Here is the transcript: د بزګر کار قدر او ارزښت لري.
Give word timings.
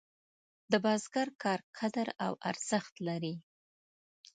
د 0.71 0.73
بزګر 0.83 1.29
کار 1.43 1.59
قدر 1.77 2.07
او 2.25 2.33
ارزښت 2.49 2.93
لري. 3.07 3.35